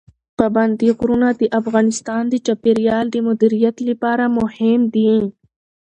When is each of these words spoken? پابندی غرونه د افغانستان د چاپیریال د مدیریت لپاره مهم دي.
پابندی 0.37 0.89
غرونه 0.99 1.29
د 1.39 1.41
افغانستان 1.59 2.23
د 2.29 2.35
چاپیریال 2.45 3.05
د 3.11 3.17
مدیریت 3.27 3.77
لپاره 3.89 4.23
مهم 4.37 4.81
دي. 4.93 5.11